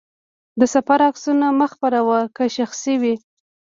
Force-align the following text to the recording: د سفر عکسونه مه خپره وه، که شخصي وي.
د 0.59 0.61
سفر 0.73 0.99
عکسونه 1.09 1.45
مه 1.59 1.67
خپره 1.73 1.99
وه، 2.07 2.19
که 2.35 2.43
شخصي 2.57 2.95
وي. 3.01 3.15